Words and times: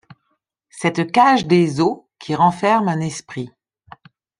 Cette 0.71 1.11
cage 1.11 1.45
des 1.45 1.79
os 1.79 2.05
qui 2.17 2.33
renferme 2.33 2.87
un 2.87 2.99
esprit 3.01 3.51